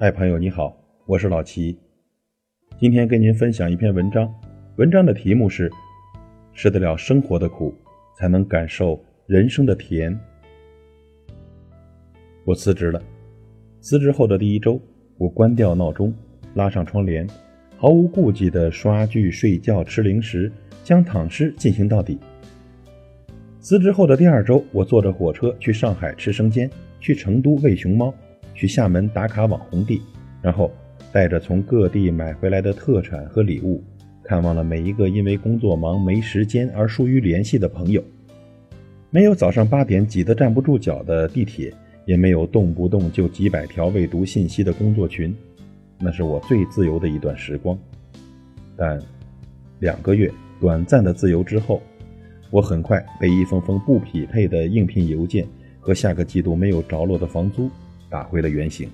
[0.00, 1.76] 嗨，朋友你好，我是老齐。
[2.78, 4.32] 今天跟您分享一篇文章，
[4.76, 5.68] 文章的题目是
[6.54, 7.74] “吃得了生活的苦，
[8.16, 10.16] 才能感受人生的甜”。
[12.46, 13.02] 我辞职了，
[13.80, 14.80] 辞职后的第一周，
[15.16, 16.14] 我关掉闹钟，
[16.54, 17.26] 拉上窗帘，
[17.76, 20.52] 毫无顾忌地刷剧、睡觉、吃零食，
[20.84, 22.20] 将躺尸进行到底。
[23.58, 26.70] 辞职后的第二周，我坐着火车去上海吃生煎，
[27.00, 28.14] 去成都喂熊猫。
[28.58, 30.02] 去厦门打卡网红地，
[30.42, 30.68] 然后
[31.12, 33.80] 带着从各地买回来的特产和礼物，
[34.24, 38.02] 看望了每一个因为工作忙没时间而疏于联系的朋友。
[39.10, 41.72] 没有早上八点挤得站不住脚的地铁，
[42.04, 45.32] 也没有动不动就几百条未读信息的工作群，
[46.00, 47.78] 那是我最自由的一段时光。
[48.76, 49.00] 但
[49.78, 50.28] 两个月
[50.60, 51.80] 短暂的自由之后，
[52.50, 55.46] 我很快被一封封不匹配的应聘邮件
[55.78, 57.70] 和下个季度没有着落的房租。
[58.08, 58.88] 打回了原形。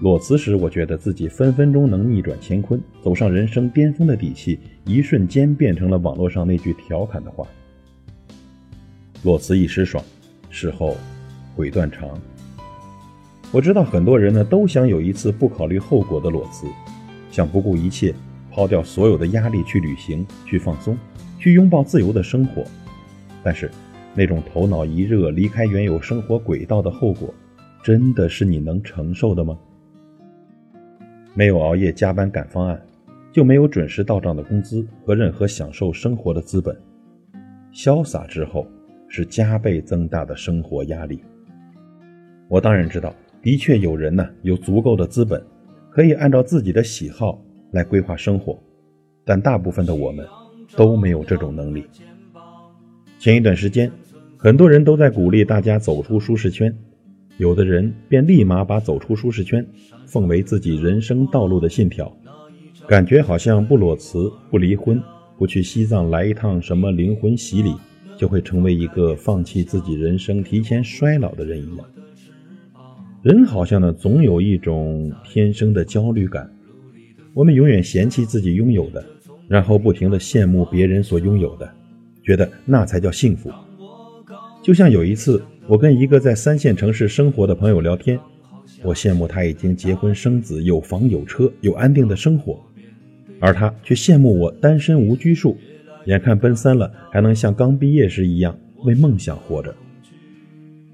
[0.00, 7.46] 裸辞时，我觉得自己分分钟能逆转乾坤，走上人生巅峰的底气，一瞬间变成了网络上那句调侃的话
[9.24, 10.04] ：“裸辞一时爽，
[10.50, 10.94] 事后
[11.54, 12.10] 悔断肠。”
[13.50, 16.66] 我知道很多人呢都想有一次不考虑后果的裸辞，
[17.30, 18.14] 想不顾一切
[18.52, 20.98] 抛掉所有的压力去旅行、去放松、
[21.38, 22.62] 去拥抱自由的生活，
[23.42, 23.70] 但是
[24.14, 27.32] 那种头脑一热离开原有生活轨道的后果。
[27.86, 29.56] 真的是你能承受的吗？
[31.34, 32.82] 没有熬夜加班赶方案，
[33.30, 36.76] 就没有准时到账的工资和任何享受生活的资本。
[37.72, 38.66] 潇洒之后
[39.06, 41.22] 是加倍增大的生活压力。
[42.48, 45.40] 我当然知道，的确有人呢有足够的资本，
[45.88, 48.58] 可以按照自己的喜好来规划生活，
[49.24, 50.26] 但大部分的我们
[50.76, 51.84] 都没有这种能力。
[53.20, 53.88] 前一段时间，
[54.36, 56.76] 很多人都在鼓励大家走出舒适圈。
[57.38, 59.66] 有的人便立马把走出舒适圈
[60.06, 62.10] 奉为自己人生道路的信条，
[62.88, 65.02] 感觉好像不裸辞、不离婚、
[65.36, 67.74] 不去西藏来一趟什么灵魂洗礼，
[68.16, 71.86] 就会成为一个放弃自己人生、提前衰老的人一样。
[73.22, 76.50] 人好像呢，总有一种天生的焦虑感，
[77.34, 79.04] 我们永远嫌弃自己拥有的，
[79.46, 81.68] 然后不停的羡慕别人所拥有的，
[82.22, 83.50] 觉得那才叫幸福。
[84.66, 85.40] 就像有一次。
[85.68, 88.18] 我跟一个在三线城市生活的朋友聊天，
[88.82, 92.60] 我羡慕他已经结婚生子，有房有车，有安定的生活，
[93.38, 95.56] 而他却羡慕我单身无拘束，
[96.06, 99.72] 眼看奔三了还能像刚毕业时一样为梦想活着。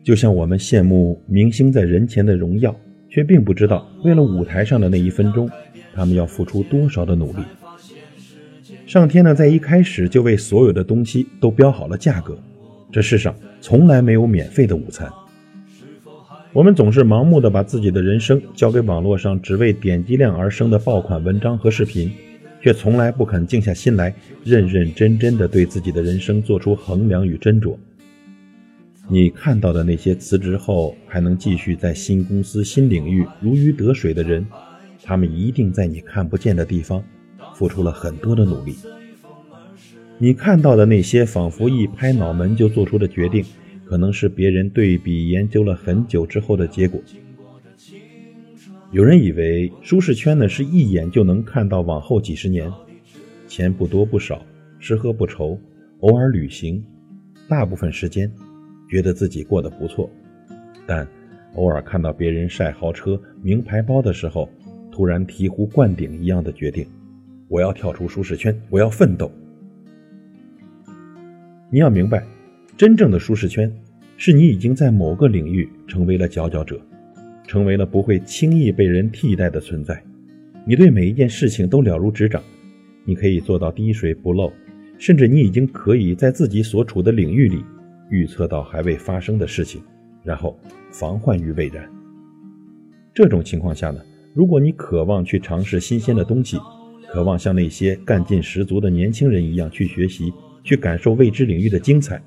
[0.03, 2.79] 就像我们羡慕明星在人前的荣耀，
[3.09, 5.49] 却并不知道为了舞台上的那一分钟，
[5.95, 7.43] 他们要付出多少的努力。
[8.87, 12.39] 上天呢，在一开始就为所有的东西都标好了价格。
[12.93, 15.11] 这世上从来没有免费的午餐。
[16.53, 22.13] 我们总是盲目的把自己的人生交给网络上只为点击量而生的爆款文章和视频，
[22.61, 24.15] 却从来不肯静下心来，
[24.45, 27.75] 认认真真的对自己的人生做出衡量与斟酌。
[29.09, 34.47] 你看到的那些辞职后还能继续在新公司、新领域如鱼得水的人，
[35.03, 37.03] 他们一定在你看不见的地方
[37.55, 38.77] 付出了很多的努力。
[40.23, 43.45] 你看到的那些仿佛一拍脑门就做出的决定，
[43.85, 47.03] 可能是别人对比研究了很久之后的结果。
[48.93, 52.71] 有人以为舒适圈呢是一眼就能看到往后几十年，
[53.49, 54.47] 钱不多不少，
[54.79, 55.59] 吃喝不愁，
[56.03, 56.81] 偶尔旅行，
[57.49, 58.31] 大部分时间
[58.89, 60.09] 觉得自己过得不错，
[60.87, 61.05] 但
[61.57, 64.49] 偶尔看到别人晒豪车、名牌包的时候，
[64.93, 66.87] 突然醍醐灌顶一样的决定：
[67.49, 69.29] 我要跳出舒适圈，我要奋斗。
[71.75, 72.23] 你要明白，
[72.77, 73.73] 真正的舒适圈，
[74.19, 76.79] 是你已经在某个领域成为了佼佼者，
[77.47, 79.99] 成为了不会轻易被人替代的存在。
[80.67, 82.43] 你对每一件事情都了如指掌，
[83.07, 84.53] 你可以做到滴水不漏，
[84.99, 87.65] 甚至你已经可以在自己所处的领域里
[88.11, 89.81] 预测到还未发生的事情，
[90.23, 90.61] 然后
[90.91, 91.91] 防患于未然。
[93.15, 93.99] 这种情况下呢，
[94.35, 96.59] 如果你渴望去尝试新鲜的东西，
[97.11, 100.31] 渴望像那些干劲十足的年轻人一样去学习。
[100.65, 102.23] 去感受未知领域的精彩，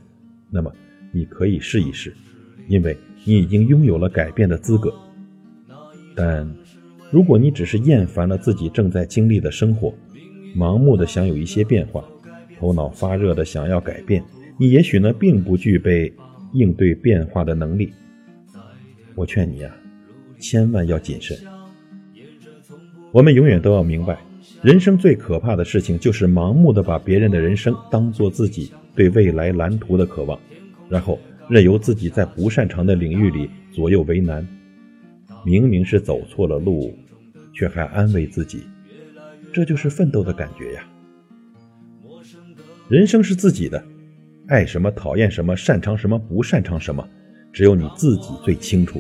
[0.50, 0.74] 那么
[1.12, 2.14] 你可以试一试，
[2.68, 4.94] 因为你已经拥有了改变的资格。
[6.16, 6.50] 但
[7.12, 9.94] 如果你只是厌烦了自己正在经历的生活，
[10.56, 12.04] 盲目的想有一些变化，
[12.60, 14.24] 头脑发热的想要改变，
[14.58, 16.14] 你也许呢并不具备
[16.54, 17.92] 应对变化的能力。
[19.16, 19.76] 我劝你呀，
[20.40, 21.38] 千万要谨慎。
[23.12, 24.20] 我们永远都要明白。
[24.66, 30.40] 人生最可怕的事情，就是盲目的把别人的人生当做自己对未来蓝图的渴望，
[30.90, 34.44] 然后任由自己在不擅长的领域里左右为难。
[35.46, 36.98] 明明是走错了路，
[37.54, 38.64] 却还安慰自己，
[39.54, 40.84] 这就是奋斗的感觉呀。
[42.88, 43.86] 人生是自己的，
[44.48, 47.08] 爱什么、讨厌什么、擅长什么、不擅长什么，
[47.54, 49.00] 只有你自己最清楚。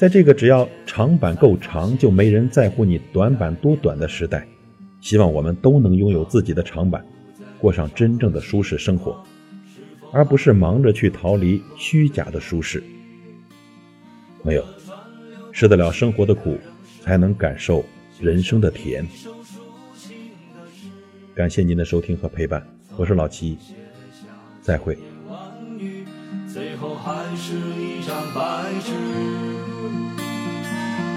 [0.00, 4.48] 在这个只要长板够长就没人在乎你短板多短的时代，
[5.02, 7.04] 希望我们都能拥有自己的长板，
[7.58, 9.22] 过上真正的舒适生活，
[10.10, 12.82] 而不是忙着去逃离虚假的舒适。
[14.42, 14.64] 没有。
[15.52, 16.56] 吃得了生活的苦，
[17.02, 17.84] 才能感受
[18.18, 19.06] 人生的甜。
[21.34, 22.66] 感谢您的收听和陪伴，
[22.96, 23.58] 我是老齐，
[24.62, 24.96] 再会。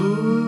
[0.00, 0.39] Ooh.